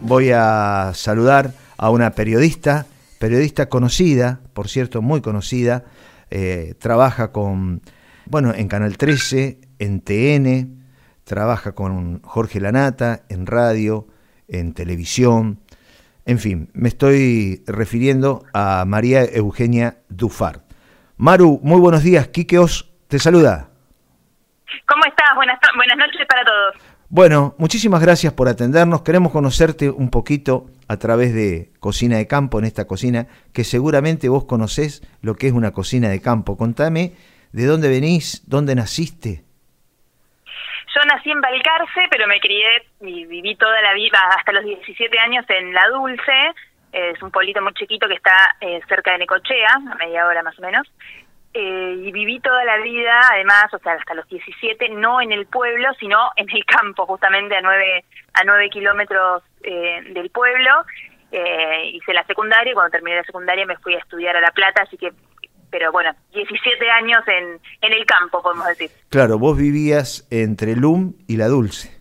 [0.00, 2.86] voy a saludar a una periodista,
[3.18, 5.84] periodista conocida, por cierto, muy conocida,
[6.30, 7.82] eh, trabaja con,
[8.26, 10.84] bueno, en Canal 13, en TN,
[11.24, 14.08] trabaja con Jorge Lanata en radio,
[14.48, 15.60] en televisión,
[16.26, 20.62] en fin, me estoy refiriendo a María Eugenia Dufar.
[21.16, 23.68] Maru, muy buenos días, Quique Os te saluda.
[24.86, 25.34] ¿Cómo estás?
[25.34, 26.89] Buenas, buenas noches para todos.
[27.12, 29.02] Bueno, muchísimas gracias por atendernos.
[29.02, 34.28] Queremos conocerte un poquito a través de Cocina de Campo, en esta cocina, que seguramente
[34.28, 36.56] vos conocés lo que es una cocina de campo.
[36.56, 37.14] Contame
[37.50, 39.42] de dónde venís, dónde naciste.
[40.94, 45.18] Yo nací en Balcarce, pero me crié y viví toda la vida, hasta los 17
[45.18, 46.54] años, en La Dulce.
[46.92, 50.56] Es un pueblito muy chiquito que está eh, cerca de Necochea, a media hora más
[50.60, 50.86] o menos.
[51.52, 55.46] Eh, y viví toda la vida, además, o sea, hasta los 17, no en el
[55.46, 58.04] pueblo, sino en el campo, justamente a 9,
[58.34, 60.70] a 9 kilómetros eh, del pueblo.
[61.32, 64.52] Eh, hice la secundaria y cuando terminé la secundaria me fui a estudiar a La
[64.52, 65.12] Plata, así que,
[65.70, 68.90] pero bueno, 17 años en, en el campo, podemos decir.
[69.08, 72.00] Claro, vos vivías entre LUM y La Dulce.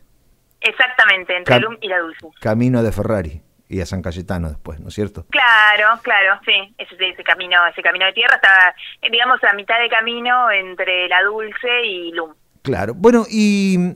[0.61, 2.27] Exactamente, entre LUM y La Dulce.
[2.39, 5.25] Camino de Ferrari y a San Cayetano después, ¿no es cierto?
[5.29, 9.79] Claro, claro, sí, ese, ese camino, ese camino de tierra estaba, eh, digamos, a mitad
[9.79, 12.33] de camino entre La Dulce y Lum.
[12.63, 13.93] Claro, bueno, y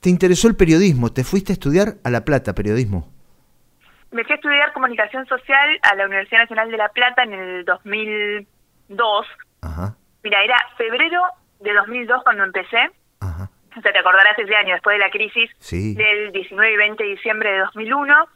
[0.00, 3.12] te interesó el periodismo, te fuiste a estudiar a La Plata, periodismo.
[4.12, 7.64] Me fui a estudiar comunicación social a la Universidad Nacional de La Plata en el
[7.66, 9.26] 2002.
[9.60, 9.94] Ajá.
[10.24, 11.22] Mira, era febrero
[11.60, 12.78] de 2002 cuando empecé.
[13.20, 13.50] Ajá.
[13.76, 17.10] O sea, te acordarás ese año, después de la crisis del 19 y 20 de
[17.10, 18.28] diciembre de 2001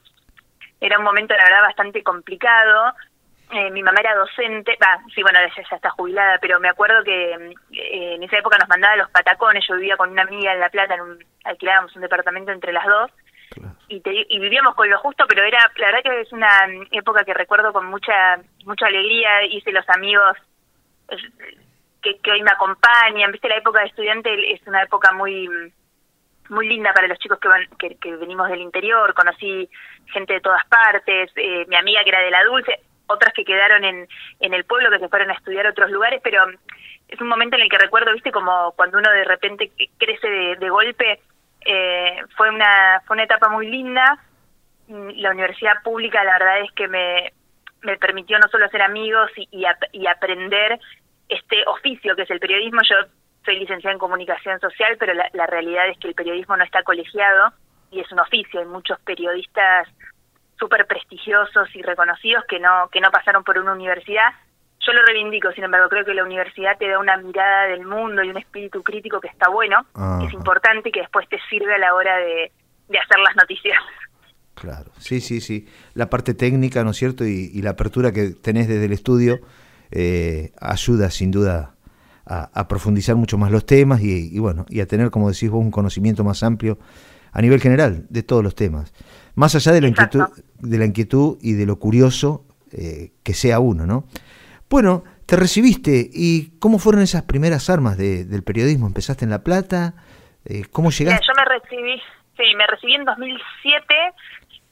[0.81, 2.95] era un momento, la verdad, bastante complicado.
[3.53, 7.03] Eh, mi mamá era docente, va, sí, bueno, ella ya está jubilada, pero me acuerdo
[7.03, 7.33] que
[7.73, 10.69] eh, en esa época nos mandaba los patacones, yo vivía con una amiga en La
[10.69, 13.11] Plata, en un, alquilábamos un departamento entre las dos,
[13.89, 16.49] y, y vivíamos con lo justo, pero era, la verdad que es una
[16.93, 20.37] época que recuerdo con mucha mucha alegría, hice los amigos
[22.01, 25.73] que, que hoy me acompañan, viste, la época de estudiante es una época muy
[26.51, 29.69] muy linda para los chicos que, van, que, que venimos del interior, conocí
[30.13, 33.85] gente de todas partes, eh, mi amiga que era de la Dulce, otras que quedaron
[33.85, 34.09] en,
[34.41, 36.45] en el pueblo, que se fueron a estudiar otros lugares, pero
[37.09, 40.71] es un momento en el que recuerdo, viste, como cuando uno de repente crece de,
[40.71, 41.21] golpe,
[41.65, 44.19] eh, fue, una, fue una etapa muy linda,
[44.89, 47.33] la universidad pública la verdad es que me,
[47.83, 50.81] me permitió no solo hacer amigos y, y, y aprender
[51.29, 52.97] este oficio que es el periodismo, yo
[53.45, 57.53] soy licenciada en comunicación social, pero la, realidad es que el periodismo no está colegiado
[57.91, 58.61] y es un oficio.
[58.61, 59.89] Hay muchos periodistas
[60.59, 64.33] súper prestigiosos y reconocidos que no, que no pasaron por una universidad.
[64.81, 68.23] Yo lo reivindico, sin embargo, creo que la universidad te da una mirada del mundo
[68.23, 69.87] y un espíritu crítico que está bueno,
[70.21, 72.53] que es importante y que después te sirve a la hora de,
[72.89, 73.79] hacer las noticias.
[74.55, 75.67] Claro, sí, sí, sí.
[75.95, 77.25] La parte técnica, ¿no es cierto?
[77.25, 79.41] Y, la apertura que tenés desde el estudio
[79.91, 81.75] eh, ayuda sin duda
[82.31, 85.73] a, profundizar mucho más los temas y, bueno, y a tener, como decís vos, un
[85.73, 86.79] conocimiento más amplio
[87.33, 88.95] a nivel general de todos los temas.
[89.35, 90.25] Más allá de la inquietud,
[90.61, 94.05] de la inquietud y de lo curioso eh, que sea uno, ¿no?
[94.69, 98.87] Bueno, te recibiste y ¿cómo fueron esas primeras armas del periodismo?
[98.87, 99.95] ¿Empezaste en La Plata?
[100.45, 101.27] Eh, ¿Cómo llegaste?
[101.27, 102.01] yo me recibí,
[102.37, 103.85] sí, me recibí en 2007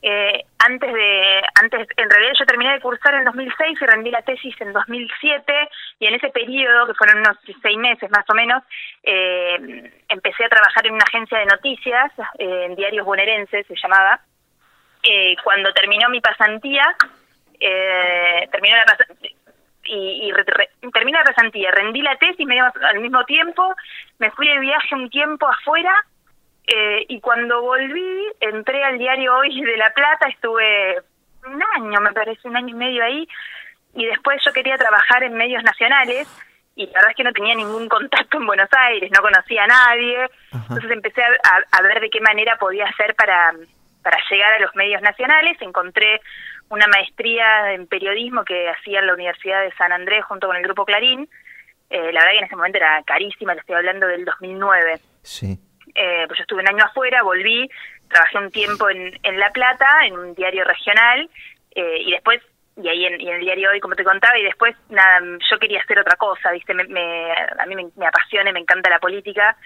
[0.00, 4.22] eh, antes de, antes, en realidad yo terminé de cursar en 2006 y rendí la
[4.22, 5.53] tesis en 2007
[5.98, 8.62] y en ese periodo, que fueron unos seis meses más o menos,
[9.03, 14.20] eh, empecé a trabajar en una agencia de noticias, eh, en Diarios Bonaerenses se llamaba.
[15.03, 16.97] Eh, cuando terminó mi pasantía,
[17.58, 19.31] eh, terminó la pasantía,
[19.84, 23.75] y, y terminé la pasantía, rendí la tesis medio al mismo tiempo,
[24.19, 25.94] me fui de viaje un tiempo afuera
[26.71, 30.99] eh, y cuando volví, entré al diario Hoy de La Plata, estuve
[31.47, 33.27] un año, me parece, un año y medio ahí,
[33.95, 36.29] y después yo quería trabajar en medios nacionales,
[36.77, 39.67] y la verdad es que no tenía ningún contacto en Buenos Aires, no conocía a
[39.67, 43.55] nadie, entonces empecé a, ver de qué manera podía hacer para,
[44.03, 46.21] para llegar a los medios nacionales, encontré
[46.69, 50.62] una maestría en periodismo que hacía en la Universidad de San Andrés junto con el
[50.64, 51.31] Grupo Clarín,
[51.88, 55.00] eh, la verdad que en ese momento era carísima, le estoy hablando del 2009.
[55.23, 55.59] Sí
[55.99, 57.69] eh, pues yo estuve un año afuera, volví,
[58.09, 61.29] trabajé un tiempo en, en La Plata, en un diario regional,
[61.75, 62.41] eh, y después,
[62.77, 65.99] y ahí en, el diario hoy, como te contaba, y después, nada, yo quería hacer
[65.99, 66.73] otra cosa, ¿viste?
[66.75, 69.56] Me, a mí me, apasiona y me encanta la política,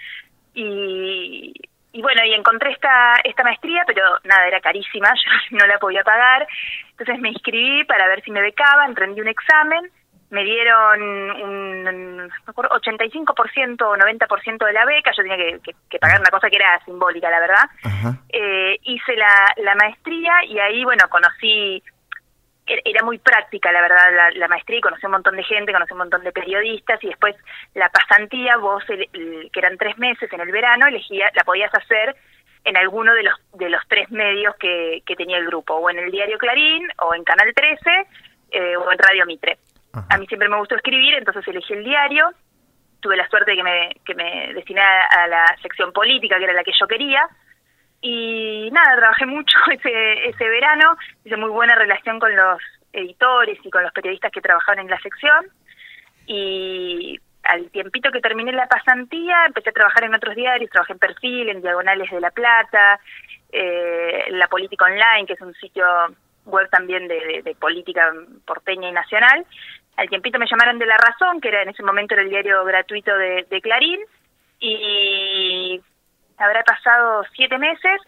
[0.55, 1.53] y,
[1.91, 5.13] y bueno, y encontré esta, esta maestría, pero nada, era carísima,
[5.51, 6.47] yo no la podía pagar,
[6.89, 9.91] entonces me inscribí para ver si me becaban, rendí un examen,
[10.33, 10.99] me dieron
[11.43, 16.83] un, 85% o 90% de la beca, yo tenía que, pagar una cosa que era
[16.85, 17.69] simbólica, la verdad.
[18.29, 21.83] Eh, hice la, la maestría y ahí, bueno, conocí,
[22.65, 25.93] er, era muy práctica, la verdad, la, maestría y conocí un montón de gente, conocí
[25.93, 27.35] un montón de periodistas y después
[27.75, 32.15] la pasantía, vos, que eran tres meses en el verano, elegía, la podías hacer
[32.65, 35.99] en alguno de los de los tres medios que, que tenía el grupo, o en
[35.99, 38.07] el diario Clarín, o en Canal 13,
[38.49, 39.59] eh, o en Radio Mitre.
[39.93, 42.31] A mí siempre me gustó escribir, entonces elegí el diario.
[42.99, 46.53] Tuve la suerte de que me, que me destiné a la sección política, que era
[46.53, 47.27] la que yo quería.
[48.01, 52.61] Y nada, trabajé mucho ese, ese verano, hice muy buena relación con los
[52.91, 55.47] editores y con los periodistas que trabajaban en la sección.
[56.25, 60.99] Y al tiempito que terminé la pasantía, empecé a trabajar en otros diarios, trabajé en
[60.99, 62.99] Perfil, en Diagonales de La Plata,
[63.51, 65.85] eh, en La Política Online, que es un sitio
[66.45, 68.11] web también de, política
[68.45, 69.45] porteña y nacional.
[69.97, 72.63] Al tiempito me llamaron de La Razón, que era en ese momento era el diario
[72.65, 73.99] gratuito de, Clarín,
[74.59, 75.79] y
[76.37, 78.01] habrá pasado siete meses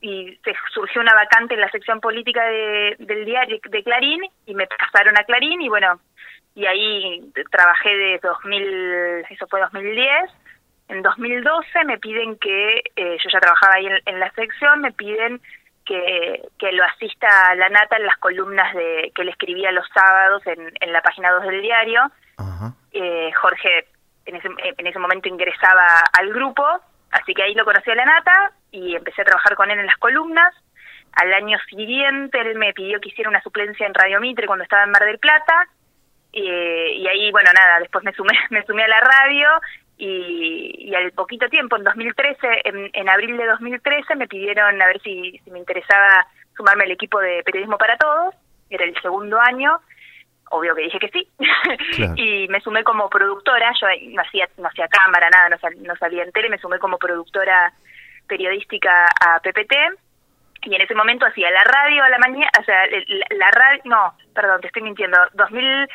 [0.00, 4.66] y se surgió una vacante en la sección política del diario de Clarín y me
[4.66, 6.00] pasaron a Clarín y bueno,
[6.54, 10.30] y ahí trabajé de 2000, eso fue 2010.
[10.88, 15.40] En 2012 me piden que, eh, yo ya trabajaba ahí en, la sección, me piden
[15.84, 19.86] que, que lo asista a la nata en las columnas de que él escribía los
[19.94, 22.10] sábados en, en la página 2 del diario.
[22.92, 23.86] Eh, Jorge
[24.26, 24.48] en ese,
[24.78, 26.64] en ese momento ingresaba al grupo,
[27.10, 29.86] así que ahí lo conocí a la nata y empecé a trabajar con él en
[29.86, 30.54] las columnas.
[31.14, 34.84] Al año siguiente él me pidió que hiciera una suplencia en Radio Mitre cuando estaba
[34.84, 35.68] en Mar del Plata
[36.32, 39.48] y, y ahí, bueno, nada, después me sumé, me sumé a la radio
[39.98, 42.62] y, al poquito tiempo, en 2013,
[42.92, 47.42] en, abril de 2013, me pidieron a ver si, me interesaba sumarme al equipo de
[47.44, 48.34] Periodismo para Todos,
[48.70, 49.80] era el segundo año,
[50.50, 51.28] obvio que dije que sí,
[52.16, 56.32] y me sumé como productora, yo no hacía, no hacía cámara, nada, no, salía en
[56.32, 57.72] tele, me sumé como productora
[58.26, 59.74] periodística a PPT,
[60.64, 63.82] y en ese momento hacía la radio a la mañana, o sea, la, la radio,
[63.84, 65.88] no, perdón, te estoy mintiendo, 2000,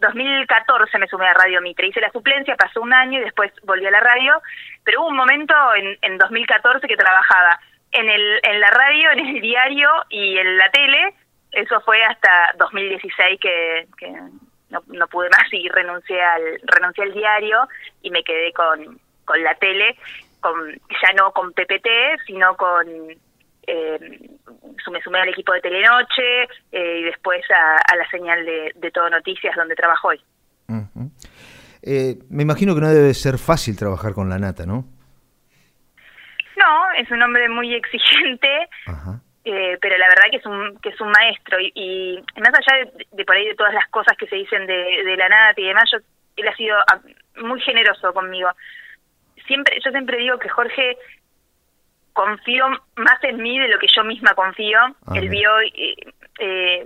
[0.00, 3.86] 2014 me sumé a Radio Mitre, hice la suplencia, pasó un año y después volví
[3.86, 4.40] a la radio,
[4.84, 7.58] pero hubo un momento en, en 2014 que trabajaba
[7.92, 11.14] en, el, en la radio, en el diario y en la tele,
[11.52, 14.08] eso fue hasta 2016 que, que
[14.70, 17.68] no, no pude más y renuncié al, renuncié al diario
[18.02, 19.96] y me quedé con, con la tele,
[20.40, 21.88] con, ya no con PPT,
[22.26, 22.86] sino con
[23.68, 24.30] eh,
[24.90, 26.42] me sumé al equipo de Telenoche
[26.72, 30.20] eh, y después a, la señal de, Todo Noticias donde trabajo hoy.
[31.82, 34.84] Eh, me imagino que no debe ser fácil trabajar con la nata, ¿no?
[36.56, 38.68] No, es un hombre muy exigente,
[39.44, 43.24] eh, pero la verdad que es un que es un maestro y, más allá de,
[43.24, 45.98] por ahí de todas las cosas que se dicen de, la nata y demás, yo,
[46.36, 47.00] él ha sido ah,
[47.42, 48.50] muy generoso conmigo.
[49.46, 50.96] Siempre, yo siempre digo que Jorge
[52.18, 52.66] confío
[52.96, 54.80] más en mí de lo que yo misma confío.
[55.06, 55.94] Ah, él vio eh,
[56.40, 56.84] eh,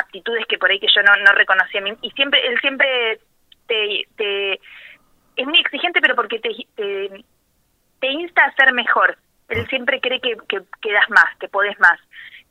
[0.00, 1.82] aptitudes que por ahí que yo no, no reconocía.
[2.00, 3.20] Y siempre, él siempre
[3.66, 4.52] te, te
[5.36, 9.18] es muy exigente, pero porque te, te, insta a ser mejor.
[9.50, 9.68] Él ah.
[9.68, 12.00] siempre cree que, que, das más, que podés más.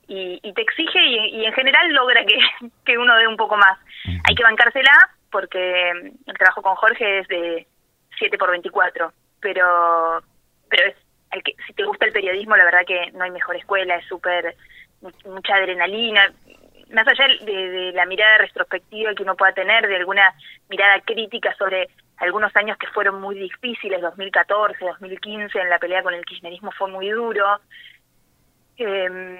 [0.08, 2.38] Y, y te exige y, en general logra que,
[2.86, 3.80] que uno dé un poco más.
[4.30, 4.94] Hay que bancársela
[5.32, 7.66] porque el trabajo con Jorge es de
[8.20, 9.12] 7 por 24,
[9.42, 10.22] pero,
[10.70, 11.03] pero es
[11.42, 14.56] que, si te gusta el periodismo, la verdad que no hay mejor escuela, es súper,
[15.26, 16.32] mucha adrenalina,
[16.94, 20.34] más allá de, la mirada retrospectiva que uno pueda tener, de alguna
[20.70, 26.14] mirada crítica sobre algunos años que fueron muy difíciles, 2014, 2015, en la pelea con
[26.14, 27.60] el kirchnerismo fue muy duro.
[28.78, 29.38] Em,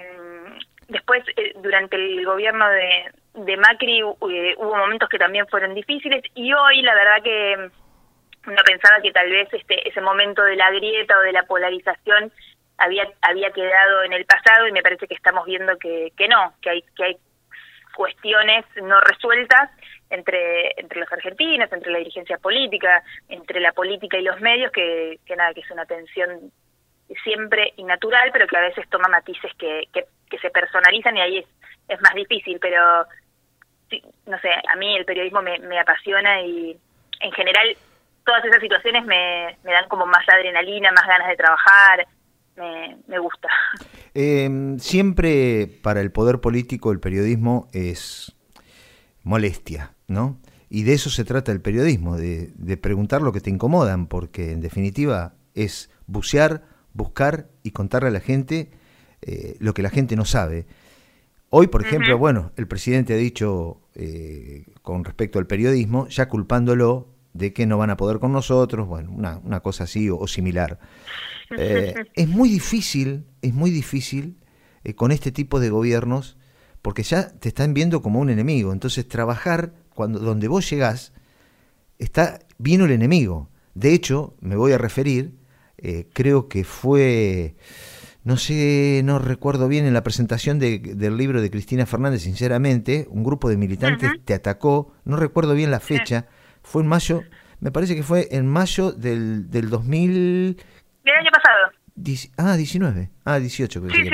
[0.88, 6.22] después, eh, durante el gobierno de, de Macri, eh, hubo momentos que también fueron difíciles
[6.34, 7.70] y hoy la verdad que
[8.46, 12.32] uno pensaba que tal vez este ese momento de la grieta o de la polarización
[12.78, 16.54] había había quedado en el pasado y me parece que estamos viendo que, que no,
[16.60, 17.16] que hay que hay
[17.94, 19.70] cuestiones no resueltas
[20.10, 25.18] entre entre los argentinos, entre la dirigencia política, entre la política y los medios que,
[25.24, 26.52] que nada, que es una tensión
[27.22, 31.38] siempre innatural, pero que a veces toma matices que, que, que se personalizan y ahí
[31.38, 31.46] es,
[31.88, 33.06] es más difícil, pero
[34.26, 36.76] no sé, a mí el periodismo me, me apasiona y
[37.20, 37.76] en general
[38.24, 42.06] todas esas situaciones me, dan como más adrenalina, más ganas de trabajar,
[43.06, 43.48] me, gusta.
[44.14, 48.34] Em, siempre para el poder político el periodismo es
[49.22, 50.38] molestia, ¿no?
[50.70, 54.60] Y de eso se trata el periodismo, de, preguntar lo que te incomodan, porque en
[54.60, 56.62] definitiva es bucear,
[56.92, 58.70] buscar y contarle a la gente
[59.22, 60.66] eh, lo que la gente no sabe.
[61.50, 67.13] Hoy, por ejemplo, bueno, el presidente ha dicho eh, con respecto al periodismo, ya culpándolo
[67.34, 70.78] de que no van a poder con nosotros, bueno, una, una cosa así o, similar.
[71.58, 74.38] Eh, es muy difícil, es muy difícil
[74.82, 76.38] eh, con este tipo de gobiernos,
[76.80, 78.72] porque ya te están viendo como un enemigo.
[78.72, 81.12] Entonces, trabajar cuando donde vos llegás,
[81.98, 83.50] está vino el enemigo.
[83.74, 85.36] De hecho, me voy a referir,
[86.14, 87.56] creo que fue
[88.24, 93.22] no sé, no recuerdo bien, en la presentación del libro de Cristina Fernández, sinceramente, un
[93.22, 96.26] grupo de militantes te atacó, no recuerdo bien la fecha,
[96.64, 97.22] fue en mayo,
[97.60, 100.56] me parece que fue en mayo del, del 2000...
[101.04, 102.26] Del año pasado.
[102.38, 103.10] ah, 19.
[103.24, 103.80] Ah, 18.
[103.90, 104.10] sí, sí.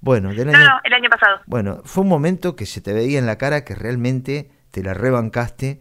[0.00, 1.40] Bueno, del año, no, no, el año pasado.
[1.46, 4.94] Bueno, fue un momento que se te veía en la cara que realmente te la
[4.94, 5.80] rebancaste.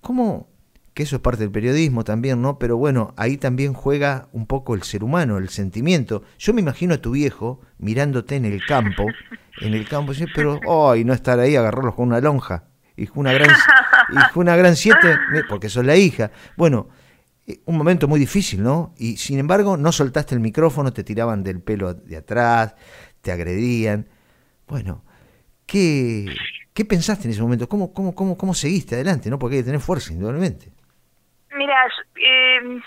[0.00, 0.48] ¿Cómo,
[0.94, 2.58] que eso es parte del periodismo también, ¿no?
[2.58, 6.24] Pero bueno, ahí también juega un poco el ser humano, el sentimiento.
[6.38, 9.06] Yo me imagino a tu viejo mirándote en el campo,
[9.60, 10.60] en el campo, pero,
[10.90, 12.64] ay, no estar ahí, agarrarlos con una lonja.
[13.00, 13.48] Y una gran,
[14.10, 15.16] y una gran siete,
[15.48, 16.30] porque sos la hija.
[16.54, 16.90] Bueno,
[17.46, 18.92] eh, un momento muy difícil, ¿no?
[18.98, 22.76] Y sin embargo, no soltaste el micrófono, te tiraban del pelo de atrás,
[23.22, 24.06] te agredían.
[24.68, 25.02] Bueno,
[25.66, 26.26] ¿qué,
[26.74, 27.70] qué pensaste en ese momento?
[27.70, 29.30] ¿Cómo, cómo, cómo, cómo seguiste adelante?
[29.30, 29.38] ¿no?
[29.38, 30.70] Porque hay que tener fuerza, indudablemente.
[31.56, 32.80] Mira, eh,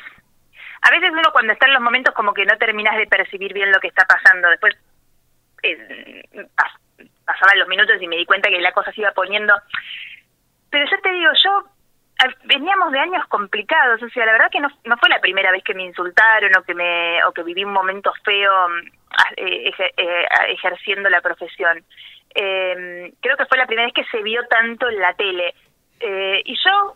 [0.83, 3.71] a veces uno cuando está en los momentos como que no terminas de percibir bien
[3.71, 4.47] lo que está pasando.
[4.49, 4.75] Después
[5.63, 6.23] eh,
[7.25, 9.53] pasaban los minutos y me di cuenta que la cosa se iba poniendo.
[10.69, 11.73] Pero yo te digo, yo
[12.45, 15.63] veníamos de años complicados, o sea, la verdad que no, no fue la primera vez
[15.63, 18.51] que me insultaron o que me o que viví un momento feo
[19.37, 21.83] eh, eh, ejerciendo la profesión.
[22.35, 25.53] Eh, creo que fue la primera vez que se vio tanto en la tele.
[26.45, 26.95] y yo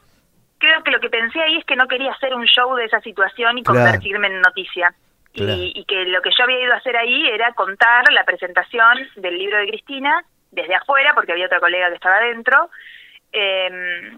[0.58, 3.00] creo que lo que pensé ahí es que no quería hacer un show de esa
[3.02, 4.94] situación y convertirme en noticia.
[5.38, 9.38] Y, que lo que yo había ido a hacer ahí era contar la presentación del
[9.38, 12.70] libro de Cristina desde afuera, porque había otra colega que estaba adentro.
[13.32, 14.18] Eh,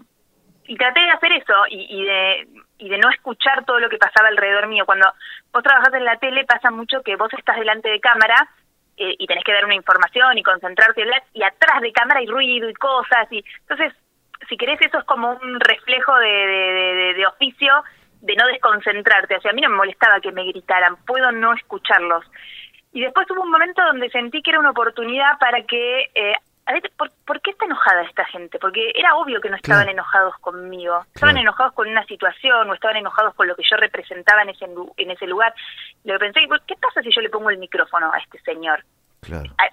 [0.66, 2.46] y traté de hacer eso y, de,
[2.78, 4.86] y de no escuchar todo lo que pasaba alrededor mío.
[4.86, 5.12] Cuando
[5.52, 8.48] vos trabajás en la tele pasa mucho que vos estás delante de cámara
[8.96, 11.02] eh, y tenés que dar una información y concentrarte
[11.34, 13.92] y atrás de cámara hay ruido y cosas y entonces
[14.48, 17.72] si querés, eso es como un reflejo de, oficio
[18.20, 19.36] de no desconcentrarte.
[19.36, 22.24] O sea, a mí no me molestaba que me gritaran, puedo no escucharlos.
[22.92, 26.10] Y después hubo un momento donde sentí que era una oportunidad para que...
[26.14, 26.34] Eh,
[26.66, 28.58] a ver, ¿por, qué está enojada esta gente?
[28.60, 31.04] Porque era obvio que no estaban enojados conmigo.
[31.12, 34.66] Estaban enojados con una situación o estaban enojados con lo que yo representaba en ese,
[34.96, 35.52] en ese lugar.
[36.04, 38.84] Lo que pensé, ¿qué pasa si yo le pongo el micrófono a este señor?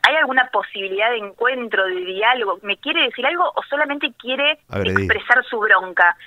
[0.03, 2.59] ¿Hay alguna posibilidad de encuentro, de diálogo?
[2.63, 6.17] ¿Me quiere decir algo o solamente quiere expresar su bronca?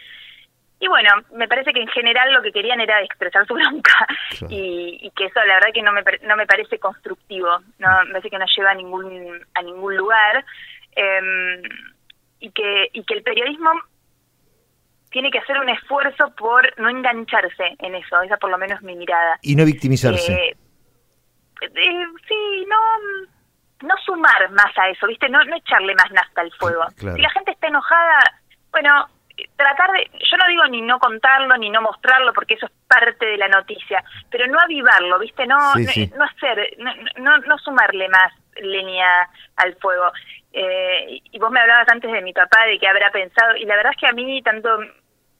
[0.82, 4.06] Y bueno, me parece que en general lo que querían era expresar su bronca
[4.49, 8.30] y, que eso la verdad que no me, no me parece constructivo, no me parece
[8.30, 10.42] que no lleva a ningún, a ningún lugar
[10.96, 11.62] em,
[12.40, 13.70] y, que, y que el periodismo
[15.10, 18.96] tiene que hacer un esfuerzo por no engancharse en eso, esa por lo menos mi
[18.96, 19.38] mirada.
[19.42, 20.32] Y no victimizarse.
[20.32, 20.56] Eh,
[21.60, 25.28] eh, sí, no, no sumar más a eso, ¿viste?
[25.28, 26.84] No, no echarle más nafta al fuego.
[26.96, 28.22] Si la gente está enojada,
[28.70, 29.08] bueno,
[29.56, 33.26] tratar de, yo no digo ni no contarlo ni no mostrarlo porque eso es parte
[33.26, 35.47] de la noticia, pero no avivarlo, ¿viste?
[35.47, 36.76] No, no, hacer,
[37.18, 40.11] no, no, sumarle más leña al fuego.
[40.52, 43.76] Eh, y vos me hablabas antes de mi papá, de que habrá pensado, y la
[43.76, 44.68] verdad es que a mí tanto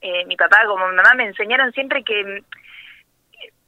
[0.01, 2.43] eh, mi papá como mi mamá me enseñaron siempre que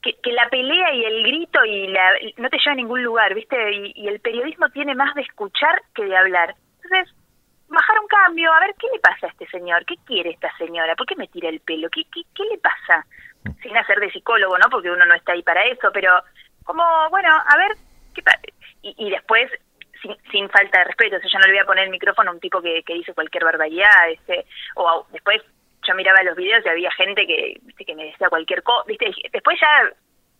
[0.02, 3.56] que, la pelea y el grito y la, no te lleva a ningún lugar, ¿viste?
[3.94, 6.54] Y, el periodismo tiene más de escuchar que de hablar.
[6.82, 7.14] Entonces,
[7.72, 10.94] bajar un cambio, a ver qué le pasa a este señor, qué quiere esta señora,
[10.94, 13.06] por qué me tira el pelo, qué, qué, qué le pasa,
[13.62, 14.68] sin hacer de psicólogo, ¿no?
[14.70, 16.10] Porque uno no está ahí para eso, pero
[16.64, 17.76] como, bueno, a ver,
[18.14, 18.22] ¿qué
[18.82, 19.50] y, y después,
[20.00, 22.30] sin, sin falta de respeto, o sea, yo no le voy a poner el micrófono
[22.30, 25.42] a un tipo que, que dice cualquier barbaridad, este, o después
[25.86, 29.12] yo miraba los videos y había gente que, viste, que me decía cualquier cosa, viste,
[29.32, 29.92] después ya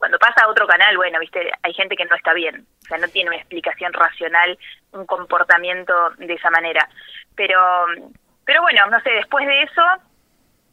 [0.03, 2.99] cuando pasa a otro canal, bueno, viste, hay gente que no está bien, o sea,
[2.99, 4.59] no tiene una explicación racional
[4.91, 6.89] un comportamiento de esa manera.
[7.37, 7.87] Pero,
[8.45, 9.83] pero bueno, no sé, después de eso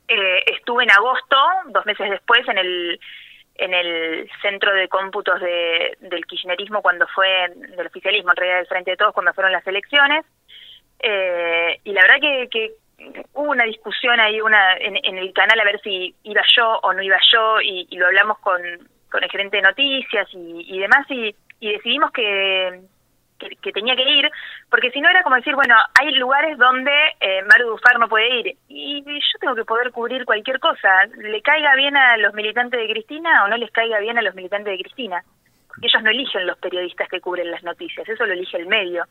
[0.08, 3.00] eh, estuve en agosto, dos meses después, en el
[3.54, 8.68] en el centro de cómputos de, del kirchnerismo cuando fue, del oficialismo en realidad del
[8.68, 10.26] Frente de Todos cuando fueron las elecciones,
[11.02, 12.72] eh, y la verdad que, que
[13.34, 17.04] hubo una discusión ahí una en, el canal a ver si iba yo o no
[17.04, 18.60] iba yo y, lo hablamos con,
[19.12, 22.82] con el gerente de noticias y, demás y, decidimos que,
[23.62, 24.30] que, tenía que ir
[24.70, 28.40] porque si no era como decir bueno hay lugares donde eh, Maru Dufar no puede
[28.40, 32.80] ir y, yo tengo que poder cubrir cualquier cosa le caiga bien a los militantes
[32.80, 35.24] de Cristina o no les caiga bien a los militantes de Cristina
[35.68, 39.06] porque ellos no eligen los periodistas que cubren las noticias eso lo elige el medio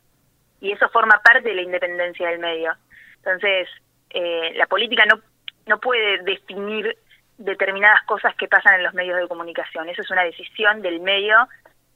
[0.61, 2.73] y eso forma parte de la independencia del medio.
[3.17, 3.67] Entonces,
[4.09, 5.19] eh, la política no,
[5.67, 6.97] no puede definir
[7.39, 9.89] determinadas cosas que pasan en los medios de comunicación.
[9.89, 11.35] Eso es una decisión del medio,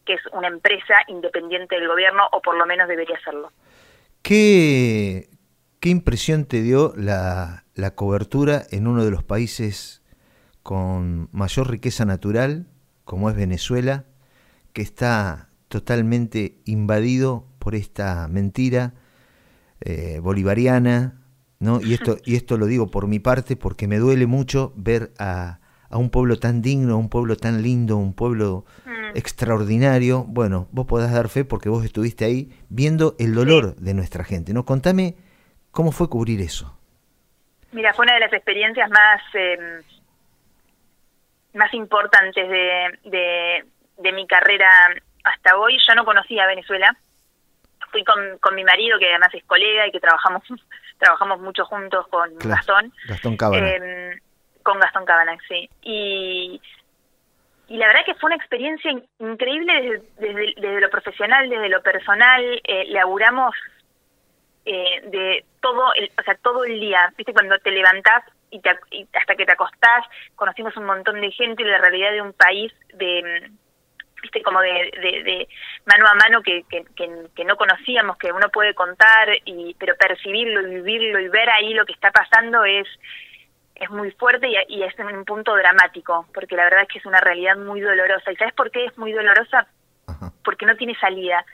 [0.06, 3.52] que es una empresa independiente del gobierno, o por lo menos debería serlo.
[4.22, 5.30] ¿Qué,
[5.80, 10.02] qué impresión te dio la, la cobertura en uno de los países
[10.64, 12.68] con mayor riqueza natural,
[13.04, 14.06] como es Venezuela,
[14.72, 18.94] que está totalmente invadido por esta mentira
[19.82, 21.23] eh, bolivariana,
[21.60, 21.80] ¿no?
[21.82, 25.60] Y esto, y esto lo digo por mi parte porque me duele mucho ver a,
[25.90, 29.16] a un pueblo tan digno, un pueblo tan lindo, un pueblo mm.
[29.18, 30.24] extraordinario.
[30.28, 34.54] Bueno, vos podés dar fe porque vos estuviste ahí viendo el dolor de nuestra gente,
[34.54, 34.66] ¿no?
[34.66, 35.16] Contame
[35.72, 36.78] cómo fue cubrir eso.
[37.72, 39.84] Mira, fue una de las experiencias más em,
[41.54, 43.64] más importantes de,
[43.98, 44.70] de, mi carrera
[45.24, 45.78] hasta hoy.
[45.88, 46.96] Yo no conocía Venezuela.
[47.94, 50.44] Fui con, con mi marido, que además es colega y que trabajamos
[50.98, 52.92] trabajamos mucho juntos con Gastón.
[53.08, 53.70] Gastón Cabana.
[53.70, 54.20] Eh,
[54.62, 55.70] con Gastón Cabana, sí.
[55.82, 56.62] Y,
[57.68, 62.62] y la verdad que fue una experiencia increíble desde, desde, lo profesional, desde lo personal.
[62.64, 63.56] Eh, laburamos
[64.66, 67.14] eh, de todo el, o sea, todo el día.
[67.18, 67.34] ¿Viste?
[67.34, 68.62] Cuando te levantás y,
[69.14, 72.74] hasta que te acostás, conocimos un montón de gente y la realidad de un país
[72.94, 73.52] de
[74.24, 75.48] viste como de, de,
[75.86, 80.62] mano a mano que, que, que, no conocíamos que uno puede contar y pero percibirlo
[80.62, 82.88] y vivirlo y ver ahí lo que está pasando es
[83.76, 87.06] es muy fuerte y, y es un punto dramático porque la verdad es que es
[87.06, 88.32] una realidad muy dolorosa.
[88.32, 89.68] Y sabes por qué es muy dolorosa
[90.44, 91.46] porque no tiene salida.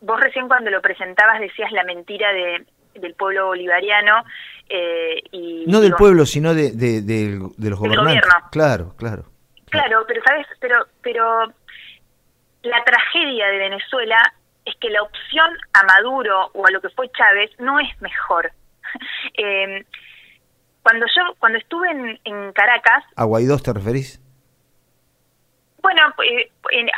[0.00, 4.24] Vos recién cuando lo presentabas decías la mentira de del pueblo bolivariano
[4.68, 7.38] eh, y no del pueblo sino de, de,
[7.70, 8.24] los gobernantes.
[8.50, 9.24] claro claro.
[9.70, 11.52] Claro pero sabes pero pero
[12.68, 14.16] la tragedia de Venezuela
[14.64, 18.52] es que la opción a Maduro o a lo que fue Chávez no es mejor.
[19.36, 19.84] Eh,
[20.82, 24.18] cuando yo cuando estuve en, en Caracas a Guaidó te referís
[25.80, 26.50] bueno, eh,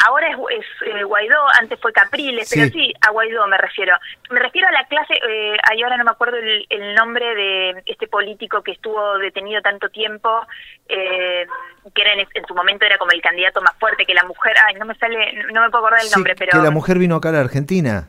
[0.07, 3.95] ahora es, eh, Guaidó, antes fue Capriles, pero sí, a Guaidó me refiero.
[4.31, 8.63] Me refiero a la clase, eh, ahora no me acuerdo el, nombre de este político
[8.63, 10.47] que estuvo detenido tanto tiempo,
[10.89, 11.47] eh,
[11.95, 14.75] que era en, su momento era como el candidato más fuerte, que la mujer, ay,
[14.75, 16.53] no me sale, no me puedo acordar el nombre, pero...
[16.53, 18.09] Que la mujer vino acá a la Argentina.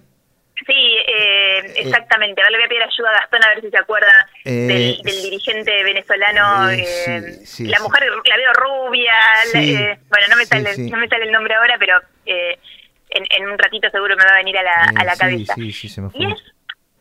[0.66, 2.42] Sí, eh, exactamente.
[2.42, 5.84] Ahora le voy a pedir ayuda a Gastón a ver si se acuerda del, dirigente
[5.84, 6.68] venezolano.
[6.72, 9.14] la mujer la veo rubia.
[9.54, 13.90] bueno, no me, sale, no me sale el nombre ahora, pero en, en, un ratito
[13.90, 15.54] seguro me va a venir a la, a la cabeza.
[15.56, 16.22] Sí, sí, se me fue.
[16.22, 16.42] Y es,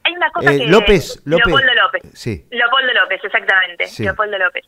[0.03, 0.67] hay una cosa que...
[0.67, 1.47] López, López.
[1.47, 2.03] Leopoldo López.
[2.15, 2.45] Sí.
[2.51, 3.87] Leopoldo López, exactamente.
[3.99, 4.65] Leopoldo López.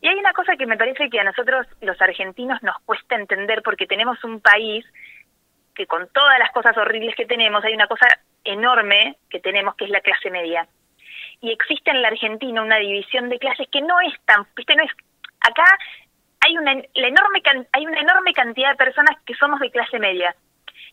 [0.00, 3.62] Y hay una cosa que me parece que a nosotros los argentinos nos cuesta entender
[3.62, 4.84] porque tenemos un país
[5.74, 8.06] que con todas las cosas horribles que tenemos, hay una cosa
[8.46, 10.66] enorme que tenemos que es la clase media.
[11.40, 14.82] Y existe en la Argentina una división de clases que no es tan, viste, no
[14.82, 14.90] es
[15.40, 15.64] acá
[16.40, 20.34] hay una la enorme hay una enorme cantidad de personas que somos de clase media.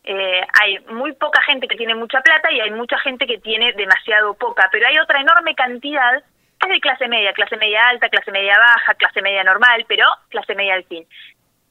[0.04, 3.72] Eh, hay muy poca gente que tiene mucha plata y hay mucha gente que tiene
[3.74, 6.24] demasiado poca, pero hay otra enorme cantidad
[6.60, 10.06] que es de clase media, clase media alta, clase media baja, clase media normal, pero
[10.30, 11.06] clase media al fin.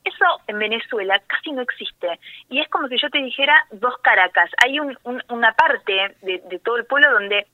[0.05, 2.19] Eso en Venezuela casi no existe.
[2.49, 4.51] Y es como si yo te dijera dos Caracas.
[4.65, 4.97] Hay un,
[5.29, 7.47] una parte de, de, todo el pueblo donde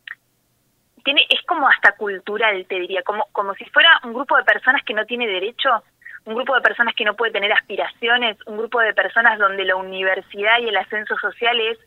[1.04, 4.82] tiene es como hasta cultural, te diría, como, como si fuera un grupo de personas
[4.84, 5.82] que no tiene derecho,
[6.24, 9.76] un grupo de personas que no puede tener aspiraciones, un grupo de personas donde la
[9.76, 11.78] universidad y el ascenso social es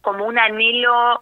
[0.00, 1.20] como un anhelo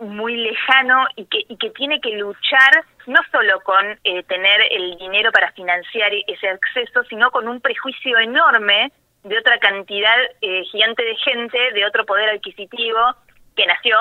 [0.00, 4.96] muy lejano y que, y que tiene que luchar no solo con eh, tener el
[4.98, 8.92] dinero para financiar ese acceso, sino con un prejuicio enorme
[9.24, 12.98] de otra cantidad eh, gigante de gente, de otro poder adquisitivo,
[13.54, 13.96] que nació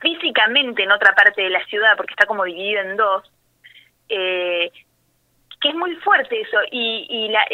[0.00, 3.30] físicamente en otra parte de la ciudad, porque está como dividido en dos,
[4.08, 4.70] eh,
[5.60, 7.44] que es muy fuerte eso, y, y la,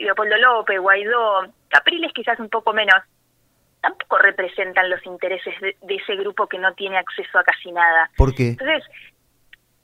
[0.00, 3.02] Leopoldo López, Guaidó, Capriles quizás un poco menos,
[3.82, 8.10] tampoco representan los intereses de, ese grupo que no tiene acceso a casi nada.
[8.16, 8.50] ¿Por qué?
[8.50, 8.84] Entonces,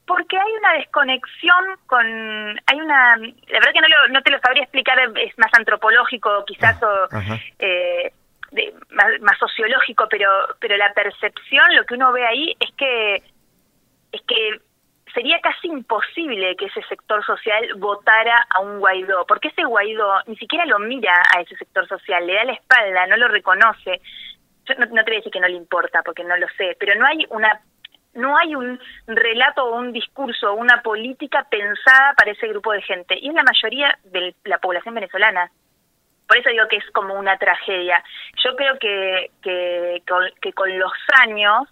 [0.06, 4.62] porque hay una desconexión con hay una la verdad que no, no te lo sabría
[4.62, 7.08] explicar es más antropológico quizás o
[7.58, 8.11] eh,
[9.20, 10.30] más, sociológico pero
[10.61, 13.16] pero la percepción lo que uno ve ahí es que
[14.12, 14.61] es que
[15.14, 20.37] sería casi imposible que ese sector social votara a un Guaidó, porque ese Guaidó ni
[20.37, 24.01] siquiera lo mira a ese sector social, le da la espalda, no lo reconoce.
[24.66, 26.94] Yo no, te voy a decir que no le importa, porque no lo sé, pero
[26.97, 27.61] no hay una
[28.14, 32.83] no hay un relato o un discurso o una política pensada para ese grupo de
[32.83, 35.51] gente, y es la mayoría de la población venezolana.
[36.27, 38.03] por eso digo que es como una tragedia.
[38.42, 40.03] Yo creo que, que,
[40.40, 40.92] que con los
[41.23, 41.68] años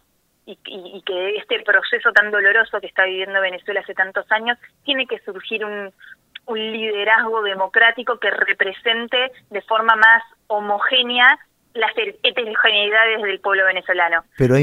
[0.46, 5.06] y, y, que este proceso tan doloroso que está viviendo Venezuela hace tantos años, tiene
[5.06, 5.92] que surgir un,
[6.46, 11.38] un liderazgo democrático que represente de forma más homogénea
[11.74, 14.24] las heterogeneidades del pueblo venezolano.
[14.38, 14.54] Pero,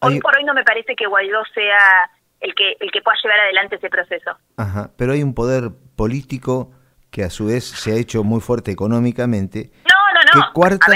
[0.00, 3.40] hoy por hoy no me parece que Guaidó sea el que el que pueda llevar
[3.40, 4.36] adelante ese proceso.
[4.56, 6.72] Ajá, pero hay un poder político
[7.10, 9.70] que a su vez se ha hecho muy fuerte económicamente.
[9.88, 10.48] No, no, no.
[10.48, 10.86] Que cuarta,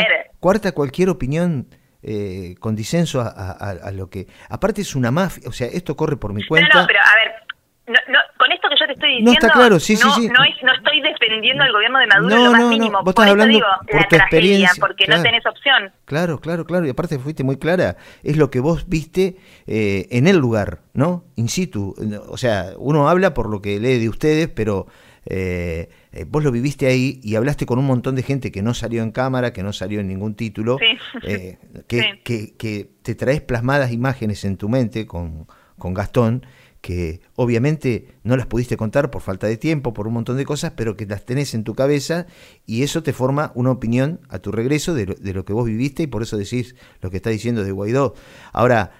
[0.40, 1.68] cuarta cualquier opinión
[2.08, 4.28] eh, con disenso a, lo que...
[4.48, 6.68] Aparte es una mafia, o sea, esto corre por mi cuenta.
[6.72, 7.46] No, no, pero a ver,
[7.88, 10.28] no, con esto que yo te estoy diciendo, no, está claro, sí, sí, sí.
[10.28, 13.02] no, estoy defendiendo al gobierno de Maduro lo más mínimo.
[13.02, 15.92] Vos estás hablando digo, por la tu experiencia, porque no tenés opción.
[16.04, 16.86] Claro, claro, claro.
[16.86, 17.96] Y aparte fuiste muy clara.
[18.22, 21.24] Es lo que vos viste eh, en el lugar, ¿no?
[21.36, 21.94] In situ.
[22.28, 24.86] O sea, uno habla por lo que lee de ustedes, pero
[25.26, 28.72] eh, eh, vos lo viviste ahí y hablaste con un montón de gente que no
[28.72, 30.78] salió en cámara, que no salió en ningún título,
[31.22, 35.46] eh, que, que, te traes plasmadas imágenes en tu mente con,
[35.78, 36.46] con Gastón,
[36.80, 40.72] que obviamente no las pudiste contar por falta de tiempo, por un montón de cosas,
[40.74, 42.26] pero que las tenés en tu cabeza
[42.64, 45.66] y eso te forma una opinión a tu regreso de lo, de lo que vos
[45.66, 48.14] viviste y por eso decís lo que está diciendo de Guaidó.
[48.52, 48.92] Ahora,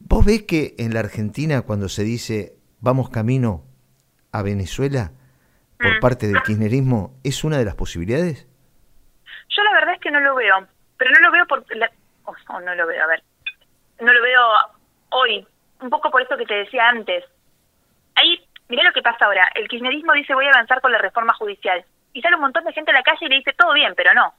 [0.00, 3.64] ¿vos ves que en la Argentina cuando se dice vamos camino
[4.32, 5.12] a Venezuela,
[5.78, 6.00] por mm.
[6.00, 8.46] parte del kirchnerismo es una de las posibilidades?
[9.48, 11.64] Yo la verdad es que no lo veo, pero no lo veo por...
[12.24, 13.22] Oh, no lo veo, a ver.
[14.00, 14.42] No lo veo
[15.10, 15.46] hoy,
[15.80, 17.24] un poco por eso que te decía antes.
[18.16, 19.50] Ahí, mirá lo que pasa ahora.
[19.54, 21.84] El kirchnerismo dice voy a avanzar con la reforma judicial.
[22.12, 24.14] Y sale un montón de gente a la calle y le dice todo bien, pero
[24.14, 24.32] no.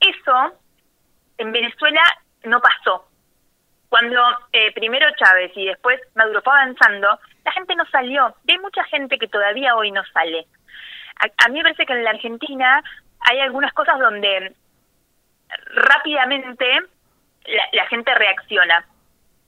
[0.00, 0.56] Eso
[1.38, 2.02] en Venezuela
[2.44, 3.08] no pasó.
[3.88, 4.20] Cuando
[4.52, 8.34] eh, primero Chávez y después Maduro fue avanzando, la gente no salió.
[8.46, 10.46] Y hay mucha gente que todavía hoy no sale.
[11.18, 12.82] A, mí me parece que en la Argentina
[13.20, 14.52] hay algunas cosas donde
[15.74, 16.66] rápidamente
[17.72, 18.84] la, gente reacciona.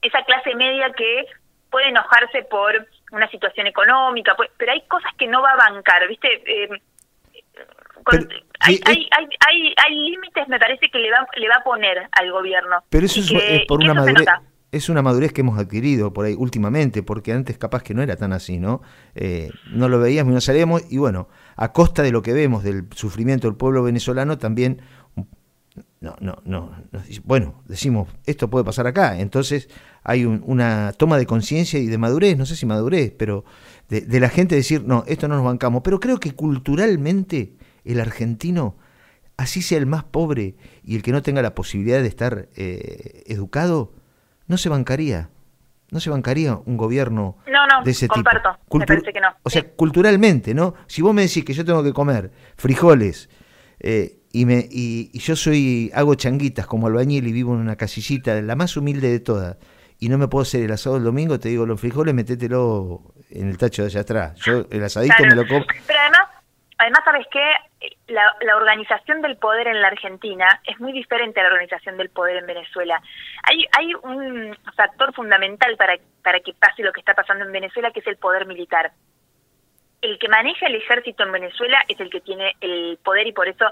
[0.01, 1.25] Esa clase media que
[1.69, 6.07] puede enojarse por una situación económica, pues, pero hay cosas que no va a bancar,
[6.07, 6.41] ¿viste?
[6.45, 6.81] Eh,
[8.59, 12.31] hay, hay, hay, hay, límites, me parece, que le va, le va a poner al
[12.31, 12.83] gobierno.
[12.89, 14.27] Pero eso es por una madurez
[14.71, 18.15] es una madurez que hemos adquirido por ahí últimamente, porque antes capaz que no era
[18.15, 18.81] tan así, ¿no?
[19.15, 22.63] Eh, no lo veíamos y no salíamos, y bueno, a costa de lo que vemos
[22.63, 24.81] del sufrimiento del pueblo venezolano, también,
[26.01, 26.71] no, no, no,
[27.23, 29.69] bueno, decimos, esto puede pasar acá, entonces
[30.03, 33.45] hay una toma de conciencia y de madurez, no sé si madurez, pero
[33.89, 37.55] de, la gente decir, no, esto no nos bancamos, pero creo que culturalmente
[37.91, 38.77] el argentino,
[39.37, 43.23] así sea el más pobre y el que no tenga la posibilidad de estar eh,
[43.27, 43.93] educado,
[44.47, 45.29] no se bancaría.
[45.91, 47.37] No se bancaría un gobierno
[47.83, 48.77] de ese comparto, tipo.
[48.77, 49.29] Me parece que no.
[49.41, 50.75] O sea, culturalmente, ¿no?
[50.85, 53.27] Si vos me decís que yo tengo que comer frijoles
[53.79, 58.39] eh, y, me, y, yo soy hago changuitas como albañil y vivo en una casillita,
[58.41, 59.57] la más humilde de todas,
[59.97, 63.49] y no me puedo hacer el asado el domingo, te digo, los frijoles metételo en
[63.49, 64.39] el tacho de allá atrás.
[64.45, 65.65] Yo el asadito me lo como.
[65.87, 66.21] Pero además,
[66.79, 67.43] además ¿sabes qué?
[68.07, 72.09] la, la, organización del poder en la Argentina es muy diferente a la organización del
[72.09, 73.01] poder en Venezuela.
[73.43, 77.91] Hay, hay un factor fundamental para, para que pase lo que está pasando en Venezuela,
[77.91, 78.91] que es el poder militar.
[80.01, 83.49] El que maneja el ejército en Venezuela es el que tiene el poder y por
[83.49, 83.65] eso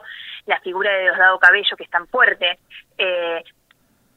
[0.46, 2.60] la figura de Diosdado Cabello, que es tan fuerte,
[2.98, 3.44] eh,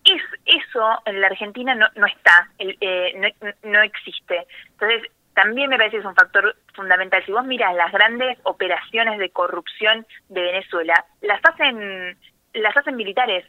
[0.05, 4.47] es, eso en la Argentina no, no está, eh, no, no existe.
[4.73, 7.25] Entonces, también me parece que es un factor fundamental.
[7.25, 12.19] Si vos miras las grandes operaciones de corrupción de Venezuela, las hacen,
[12.55, 13.45] las hacen militares,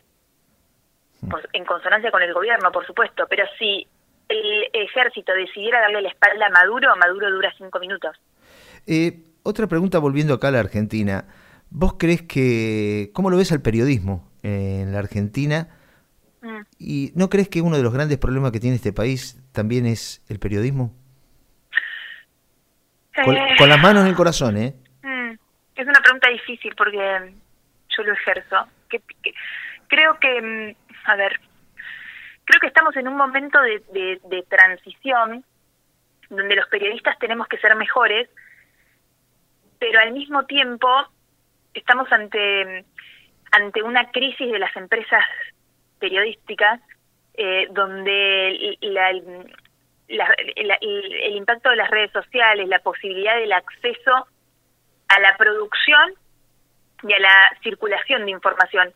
[1.22, 1.30] hmm.
[1.54, 3.88] en consonancia con el gobierno, por supuesto, pero si
[4.30, 8.18] el ejército decidiera darle la espalda a Maduro, Maduro dura cinco minutos.
[8.88, 11.26] Eh, otra pregunta volviendo acá a la Argentina.
[11.70, 15.70] ¿Vos crees que, cómo lo ves al periodismo en la Argentina?
[16.42, 16.62] Mm.
[16.80, 20.24] ¿Y no crees que uno de los grandes problemas que tiene este país también es
[20.28, 20.94] el periodismo?
[23.14, 24.74] Con, las manos en el corazón, ¿eh?
[25.04, 25.32] Mm,
[25.76, 27.34] es una pregunta difícil porque
[27.90, 28.68] yo lo ejerzo.
[29.88, 31.40] creo que, mm, a ver,
[32.46, 35.44] creo que estamos en un momento de, de, transición
[36.30, 38.30] donde los periodistas tenemos que ser mejores,
[39.80, 40.88] pero al mismo tiempo
[41.74, 42.86] estamos ante
[43.52, 45.26] ante una crisis de las empresas
[46.00, 46.80] periodísticas
[47.34, 49.12] eh, donde la,
[50.12, 54.28] el, impacto de las redes sociales, la posibilidad del acceso
[55.08, 56.14] a la producción
[57.04, 58.94] y a la circulación de información.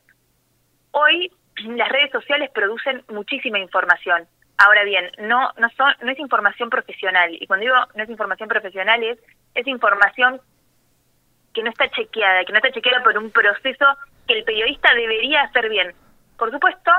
[0.91, 1.31] Hoy
[1.63, 4.27] las redes sociales producen muchísima información.
[4.57, 8.47] Ahora bien, no no son no es información profesional y cuando digo no es información
[8.47, 9.19] profesional es
[9.53, 10.39] es información
[11.53, 13.85] que no está chequeada, que no está chequeada por un proceso
[14.27, 15.93] que el periodista debería hacer bien.
[16.37, 16.91] Por supuesto,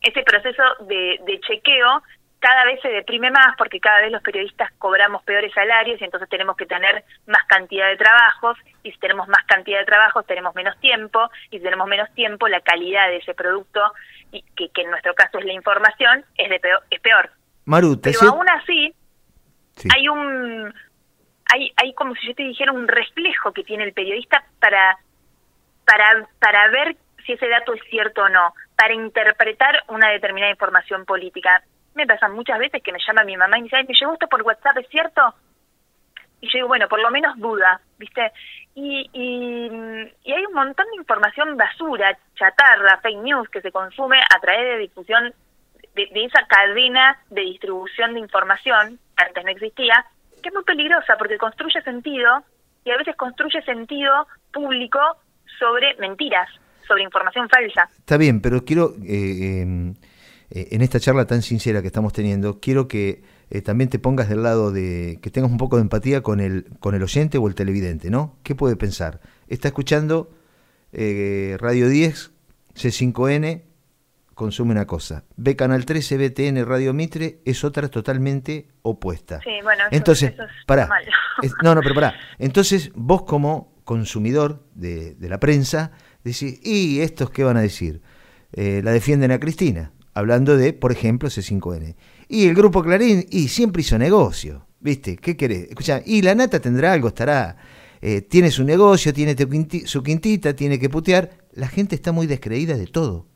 [0.00, 2.02] ese proceso de, de chequeo
[2.40, 6.28] cada vez se deprime más porque cada vez los periodistas cobramos peores salarios y entonces
[6.28, 10.54] tenemos que tener más cantidad de trabajos y si tenemos más cantidad de trabajos tenemos
[10.54, 13.80] menos tiempo y si tenemos menos tiempo la calidad de ese producto
[14.30, 17.30] y que, que en nuestro caso es la información es de peor, es peor.
[17.64, 18.94] Maru, Pero aún así
[19.94, 20.72] hay un
[21.52, 24.96] hay hay como si yo te dijera un reflejo que tiene el periodista para
[25.84, 26.96] para para ver
[27.26, 31.62] si ese dato es cierto o no, para interpretar una determinada información política
[31.98, 34.28] me pasa muchas veces que me llama mi mamá y me dice, ¿me llegó esto
[34.28, 35.34] por WhatsApp, es cierto?
[36.40, 38.32] Y yo digo, bueno, por lo menos duda, ¿viste?
[38.74, 44.40] Y, y, hay un montón de información basura, chatarra, fake news que se consume a
[44.40, 45.34] través de difusión
[45.96, 50.06] de, de esa cadena de distribución de información, que antes no existía,
[50.40, 52.44] que es muy peligrosa porque construye sentido
[52.84, 55.00] y a veces construye sentido público
[55.58, 56.48] sobre mentiras,
[56.86, 57.88] sobre información falsa.
[57.98, 58.92] Está bien, pero quiero...
[59.04, 59.94] Eh, em,
[60.50, 64.28] eh, en esta charla tan sincera que estamos teniendo, quiero que eh, también te pongas
[64.28, 67.46] del lado de que tengas un poco de empatía con el, con el oyente o
[67.48, 68.38] el televidente, ¿no?
[68.42, 69.20] ¿Qué puede pensar?
[69.48, 70.30] Está escuchando
[70.92, 72.30] eh, Radio 10,
[72.74, 73.64] C5N,
[74.34, 75.24] consume una cosa.
[75.36, 79.40] Ve Canal 13, BTN, Radio Mitre, es otra totalmente opuesta.
[79.44, 80.32] Sí, bueno, Entonces,
[80.66, 80.88] pará.
[81.62, 82.14] no, no, pero pará.
[82.38, 85.92] Entonces, vos como consumidor de, de la prensa,
[86.24, 88.00] decís, ¿y estos qué van a decir?
[88.50, 91.94] la defienden a Cristina hablando de, por ejemplo, C5N.
[92.28, 95.16] Y el grupo Clarín, y siempre hizo negocio, ¿viste?
[95.16, 95.68] ¿Qué querés?
[95.68, 97.56] Escucha, y la nata tendrá algo, estará,
[98.00, 99.36] eh, tiene su negocio, tiene
[99.86, 101.38] su quintita, tiene que putear.
[101.52, 103.28] La gente está muy descreída de todo,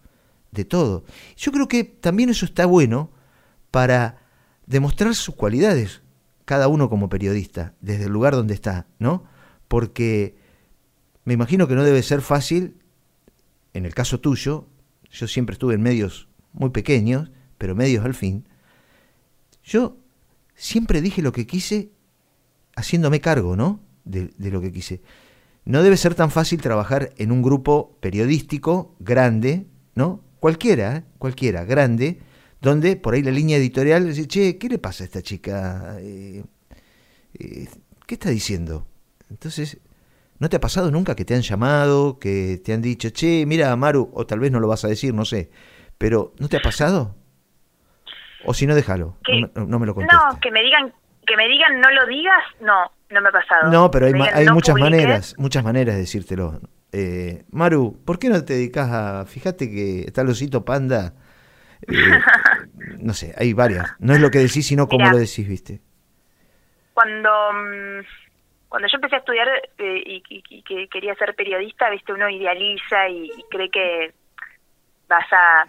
[0.50, 1.04] de todo.
[1.36, 3.12] Yo creo que también eso está bueno
[3.70, 4.18] para
[4.66, 6.02] demostrar sus cualidades,
[6.44, 9.24] cada uno como periodista, desde el lugar donde está, ¿no?
[9.68, 10.36] Porque
[11.24, 12.76] me imagino que no debe ser fácil,
[13.72, 14.66] en el caso tuyo,
[15.10, 18.46] yo siempre estuve en medios muy pequeños, pero medios al fin,
[19.62, 19.96] yo
[20.54, 21.90] siempre dije lo que quise
[22.76, 23.80] haciéndome cargo, ¿no?
[24.04, 25.02] De, lo que quise.
[25.64, 30.24] No debe ser tan fácil trabajar en un grupo periodístico grande, ¿no?
[30.40, 31.04] Cualquiera, ¿eh?
[31.18, 32.18] cualquiera, grande,
[32.60, 35.96] donde por ahí la línea editorial dice, che, ¿qué le pasa a esta chica?
[36.00, 36.42] Eh,
[37.38, 37.68] eh,
[38.06, 38.86] ¿Qué está diciendo?
[39.30, 39.78] Entonces,
[40.40, 43.74] ¿no te ha pasado nunca que te han llamado, que te han dicho, che, mira,
[43.76, 45.50] Maru, o tal vez no lo vas a decir, no sé,
[45.98, 47.14] pero, ¿no te ha pasado?
[48.44, 49.16] O si no, déjalo.
[49.54, 50.20] No, me lo contestes.
[50.28, 50.92] No, que me digan
[51.26, 53.70] que me digan no lo digas, no, no me ha pasado.
[53.70, 56.60] No, pero hay, muchas maneras, muchas maneras de decírtelo.
[56.92, 59.24] Eh, Maru, ¿por qué no te dedicas a...
[59.24, 61.14] Fíjate que está el osito panda...
[61.86, 61.94] Eh,
[62.98, 63.94] no sé, hay varias.
[63.98, 65.80] No es lo que decís, sino cómo lo decís, ¿viste?
[66.92, 68.00] Cuando mm,
[68.68, 73.30] cuando yo empecé a estudiar eh, y, que quería ser periodista, viste, uno idealiza y
[73.50, 74.12] cree que
[75.08, 75.66] vas a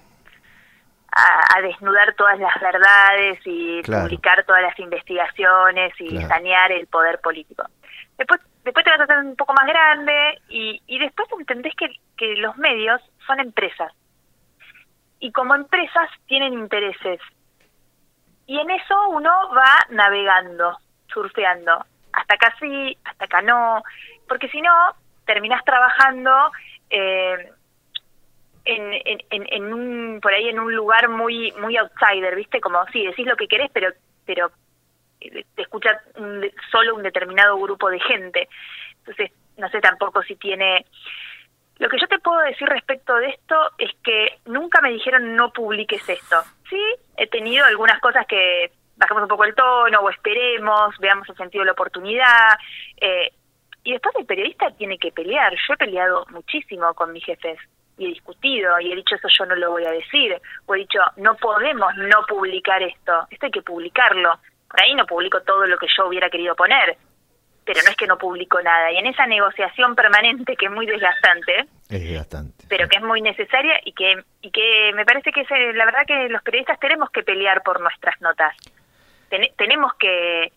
[1.15, 7.63] a, desnudar todas las verdades y publicar todas las investigaciones y sanear el poder político.
[8.17, 11.87] Después, después te vas a hacer un poco más grande y, y después entendés que,
[12.17, 13.91] que los medios son empresas.
[15.19, 17.21] Y como empresas tienen intereses.
[18.45, 21.85] Y en eso uno va navegando, surfeando.
[22.11, 23.81] Hasta acá sí, hasta acá no.
[24.27, 24.73] Porque si no,
[25.25, 26.51] terminás trabajando
[26.89, 27.51] eh,
[28.65, 33.05] en, en, en, un por ahí en un lugar muy muy outsider viste como sí
[33.05, 33.91] decís lo que querés pero
[34.25, 34.51] pero
[35.19, 36.01] eh, te escucha
[36.71, 38.47] solo un determinado grupo de gente.
[38.99, 40.85] Entonces no sé tampoco si tiene
[41.77, 45.51] lo que yo te puedo decir respecto de esto es que nunca me dijeron no
[45.51, 46.41] publiques esto.
[46.69, 46.81] Sí
[47.17, 51.63] he tenido algunas cosas que bajemos un poco el tono o esperemos veamos el sentido
[51.63, 52.57] de la oportunidad
[53.01, 53.31] eh,
[53.83, 55.53] y después el periodista tiene que pelear.
[55.67, 57.59] Yo he peleado muchísimo con mis jefes
[57.97, 60.79] y he discutido y he dicho eso yo no lo voy a decir, o he
[60.79, 64.39] dicho no podemos no publicar esto, esto hay que publicarlo.
[64.69, 66.97] Por ahí no publico todo lo que yo hubiera querido poner,
[67.63, 68.91] pero no es que no publico nada.
[68.91, 71.65] Y en esa negociación permanente que es muy desgastante,
[72.67, 76.05] pero que es muy necesaria y que y que me parece que es la verdad
[76.07, 78.55] que los periodistas tenemos que pelear por nuestras notas.
[79.57, 80.51] tenemos que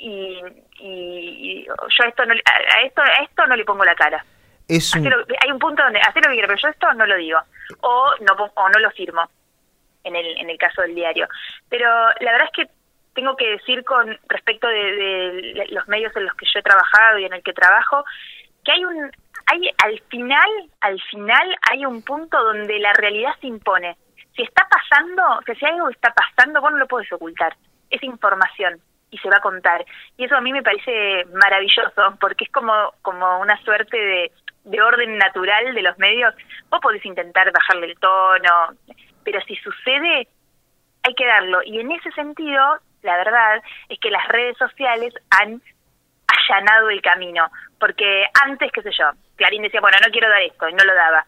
[0.00, 0.40] y,
[0.78, 4.24] y, yo esto no, a esto a esto no le pongo la cara
[4.68, 7.38] hay un punto donde hacer lo que pero yo esto no lo digo.
[7.80, 9.28] O no, o no lo firmo,
[10.04, 11.26] en el, en el caso del diario.
[11.68, 11.88] Pero
[12.20, 12.72] la verdad es que
[13.14, 17.24] tengo que decir con respecto de, los medios en los que yo he trabajado y
[17.24, 18.04] en el que trabajo,
[18.64, 19.10] que hay un,
[19.46, 20.50] hay al final,
[20.80, 23.96] al final hay un punto donde la realidad se impone.
[24.36, 25.22] Si está pasando,
[25.58, 27.56] si algo está pasando, vos no lo puedes ocultar.
[27.90, 28.80] Es información.
[29.10, 29.84] y se va a contar.
[30.18, 34.32] Y eso a mí me parece maravilloso, porque es como, como una suerte de,
[34.68, 36.34] de orden natural de los medios.
[36.70, 38.74] Vos podés intentar bajarle el tono,
[39.24, 40.28] pero si sucede,
[41.02, 41.60] hay que darlo.
[41.64, 45.60] Y en ese sentido, la verdad es que las redes sociales han
[46.26, 47.50] allanado el camino,
[47.80, 50.94] porque antes, qué sé yo, Clarín decía, bueno, no quiero dar esto, y no lo
[50.94, 51.26] daba.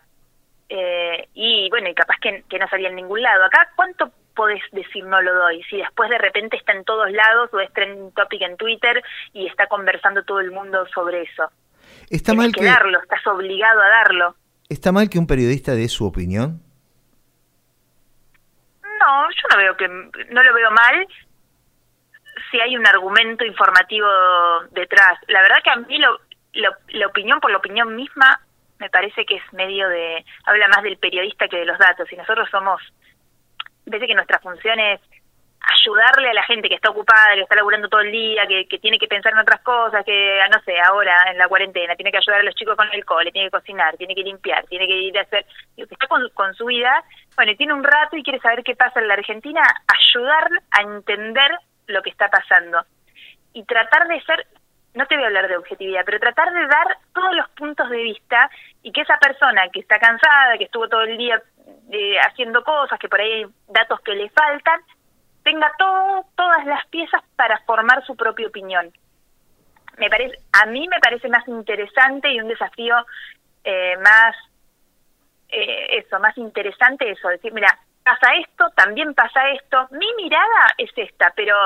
[0.68, 3.44] Eh, y bueno, y capaz que, no salía en ningún lado.
[3.44, 5.62] Acá, ¿cuánto podés decir no lo doy?
[5.64, 9.46] Si después de repente está en todos lados o es trending topic en Twitter y
[9.46, 11.50] está conversando todo el mundo sobre eso.
[12.10, 14.36] Está mal que, darlo, estás obligado a darlo.
[14.68, 16.60] ¿Está mal que un periodista dé su opinión?
[18.82, 21.06] No, yo no veo que no lo veo mal
[22.50, 24.08] si hay un argumento informativo
[24.72, 25.18] detrás.
[25.28, 26.18] La verdad que a mí lo,
[26.88, 28.40] la opinión por la opinión misma
[28.78, 32.16] me parece que es medio de habla más del periodista que de los datos y
[32.16, 32.80] nosotros somos
[33.86, 35.00] parece que nuestra función es
[35.70, 38.78] ayudarle a la gente que está ocupada, que está laburando todo el día, que, que
[38.78, 42.18] tiene que pensar en otras cosas, que, no sé, ahora en la cuarentena, tiene que
[42.18, 44.96] ayudar a los chicos con el cole, tiene que cocinar, tiene que limpiar, tiene que
[44.96, 47.04] ir a hacer, que está con, su vida,
[47.36, 50.82] bueno, y tiene un rato y quiere saber qué pasa en la Argentina, ayudar a
[50.82, 51.52] entender
[51.86, 52.82] lo que está pasando.
[53.52, 54.46] Y tratar de ser,
[54.94, 58.02] no te voy a hablar de objetividad, pero tratar de dar todos los puntos de
[58.02, 58.50] vista
[58.82, 61.40] y que esa persona que está cansada, que estuvo todo el día
[61.92, 64.80] eh, haciendo cosas, que por ahí hay datos que le faltan,
[65.50, 68.92] tenga todo, todas las piezas para formar su propia opinión.
[69.98, 72.94] Me parece, a mí me parece más interesante y un desafío
[73.64, 74.36] eh, más,
[75.48, 80.90] eh, eso, más interesante eso, decir, mira, pasa esto, también pasa esto, mi mirada es
[80.96, 81.56] esta, pero,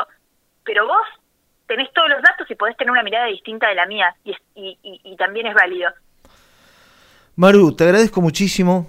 [0.64, 1.06] pero vos
[1.66, 4.34] tenés todos los datos y podés tener una mirada distinta de la mía y,
[4.82, 5.90] y, también es válido.
[7.36, 8.86] Maru, te agradezco muchísimo.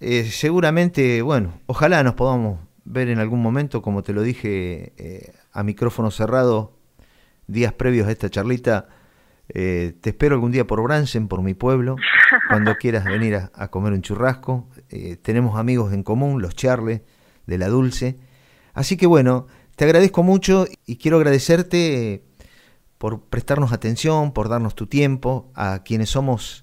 [0.00, 5.32] Eh, seguramente, bueno, ojalá nos podamos ver en algún momento, como te lo dije eh,
[5.52, 6.78] a micrófono cerrado,
[7.46, 8.88] días previos a esta charlita.
[9.48, 11.96] Eh, te espero algún día por Bransen, por mi pueblo,
[12.48, 14.68] cuando quieras venir a, comer un churrasco.
[15.22, 17.02] tenemos amigos en común, los Charles
[17.46, 18.18] de la Dulce.
[18.74, 22.24] Así que bueno, te agradezco mucho y quiero agradecerte
[22.98, 26.61] por prestarnos atención, por darnos tu tiempo, a quienes somos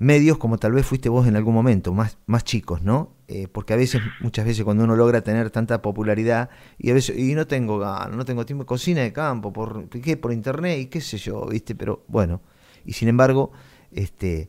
[0.00, 3.12] medios como tal vez fuiste vos en algún momento, más, más chicos, ¿no?
[3.28, 7.16] Eh, porque a veces, muchas veces cuando uno logra tener tanta popularidad y a veces,
[7.16, 10.16] y no tengo no tengo tiempo, cocina de campo, por, ¿qué?
[10.16, 11.74] por internet y qué sé yo, ¿viste?
[11.74, 12.40] Pero bueno,
[12.86, 13.52] y sin embargo,
[13.92, 14.48] este,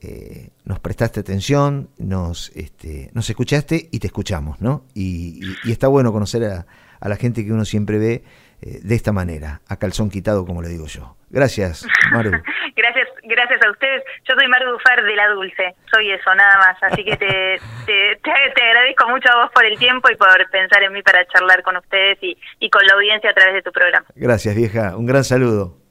[0.00, 4.84] eh, nos prestaste atención, nos, este, nos escuchaste y te escuchamos, ¿no?
[4.94, 6.66] Y, y está bueno conocer a,
[7.00, 8.22] a la gente que uno siempre ve
[8.62, 11.16] eh, de esta manera, a calzón quitado, como le digo yo.
[11.30, 12.30] Gracias, Maru.
[12.76, 14.02] gracias, gracias a ustedes.
[14.28, 16.82] Yo soy Maru Dufar de La Dulce, soy eso, nada más.
[16.82, 20.92] Así que te, te, agradezco mucho a vos por el tiempo y por pensar en
[20.92, 24.06] mí para charlar con ustedes y, y con la audiencia a través de tu programa.
[24.14, 24.96] Gracias, vieja.
[24.96, 25.82] Un gran saludo.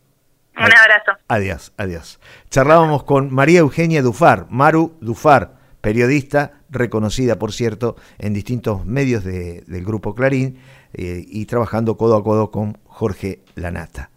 [0.57, 1.13] Un abrazo.
[1.27, 2.19] Adiós, adiós.
[2.49, 9.85] Charlábamos con María Eugenia Dufar, Maru Dufar, periodista reconocida, por cierto, en distintos medios del
[9.85, 10.59] Grupo Clarín
[10.93, 14.11] eh, y trabajando codo a codo con Jorge Lanata.